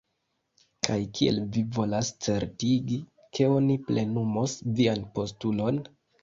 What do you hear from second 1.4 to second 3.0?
vi volas certigi,